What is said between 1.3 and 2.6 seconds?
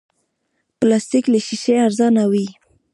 له شیشې ارزانه وي.